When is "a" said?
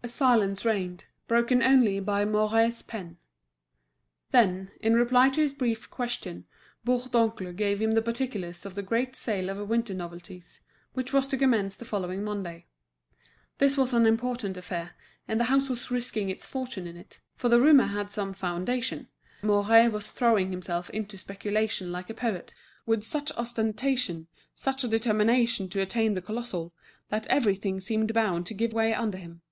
0.00-0.06, 22.08-22.14, 24.84-24.88